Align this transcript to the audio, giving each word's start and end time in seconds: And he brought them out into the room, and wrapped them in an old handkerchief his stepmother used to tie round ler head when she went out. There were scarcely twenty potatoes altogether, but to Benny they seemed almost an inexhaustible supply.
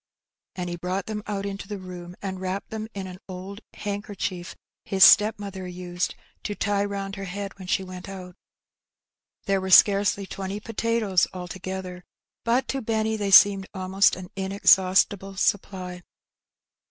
And 0.55 0.67
he 0.67 0.77
brought 0.77 1.05
them 1.05 1.21
out 1.27 1.45
into 1.45 1.67
the 1.67 1.77
room, 1.77 2.15
and 2.23 2.41
wrapped 2.41 2.71
them 2.71 2.87
in 2.95 3.05
an 3.05 3.19
old 3.29 3.61
handkerchief 3.75 4.55
his 4.83 5.03
stepmother 5.03 5.67
used 5.67 6.15
to 6.41 6.55
tie 6.55 6.83
round 6.83 7.17
ler 7.17 7.25
head 7.25 7.59
when 7.59 7.67
she 7.67 7.83
went 7.83 8.09
out. 8.09 8.35
There 9.45 9.61
were 9.61 9.69
scarcely 9.69 10.25
twenty 10.25 10.59
potatoes 10.59 11.27
altogether, 11.35 12.03
but 12.43 12.67
to 12.69 12.81
Benny 12.81 13.15
they 13.15 13.29
seemed 13.29 13.67
almost 13.75 14.15
an 14.15 14.31
inexhaustible 14.35 15.35
supply. 15.37 16.01